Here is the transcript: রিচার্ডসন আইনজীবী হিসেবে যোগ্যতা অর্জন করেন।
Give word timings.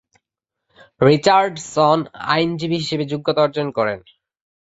রিচার্ডসন 1.01 1.99
আইনজীবী 2.31 2.77
হিসেবে 2.77 3.03
যোগ্যতা 3.05 3.41
অর্জন 3.41 3.67
করেন। 3.71 3.99